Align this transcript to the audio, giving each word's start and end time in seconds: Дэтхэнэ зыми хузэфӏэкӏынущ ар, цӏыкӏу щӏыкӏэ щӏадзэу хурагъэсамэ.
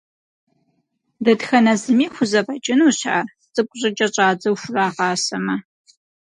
Дэтхэнэ 1.23 1.73
зыми 1.81 2.07
хузэфӏэкӏынущ 2.15 2.99
ар, 3.17 3.27
цӏыкӏу 3.53 3.77
щӏыкӏэ 3.79 4.07
щӏадзэу 4.13 4.55
хурагъэсамэ. 4.61 5.55